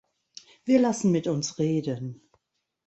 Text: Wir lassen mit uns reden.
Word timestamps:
Wir 0.65 0.79
lassen 0.81 1.11
mit 1.11 1.27
uns 1.27 1.59
reden. 1.59 2.27